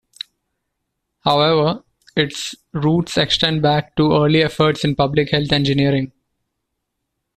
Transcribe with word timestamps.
However, 1.19 1.83
its 2.15 2.55
roots 2.73 3.19
extend 3.19 3.61
back 3.61 3.95
to 3.97 4.13
early 4.13 4.41
efforts 4.41 4.83
in 4.83 4.95
public 4.95 5.29
health 5.29 5.51
engineering. 5.51 6.11